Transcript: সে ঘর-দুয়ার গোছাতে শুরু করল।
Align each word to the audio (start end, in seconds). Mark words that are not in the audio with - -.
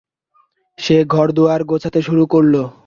সে 0.79 0.95
ঘর-দুয়ার 1.05 1.61
গোছাতে 1.63 1.99
শুরু 2.01 2.23
করল। 2.27 2.53